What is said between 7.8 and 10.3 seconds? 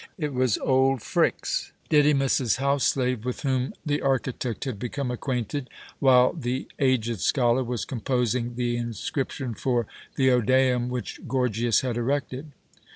composing the inscription for the